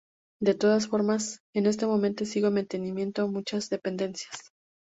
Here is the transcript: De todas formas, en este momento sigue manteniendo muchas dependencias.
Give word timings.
De 0.41 0.55
todas 0.55 0.87
formas, 0.87 1.41
en 1.53 1.67
este 1.67 1.85
momento 1.85 2.25
sigue 2.25 2.49
manteniendo 2.49 3.27
muchas 3.27 3.69
dependencias. 3.69 4.49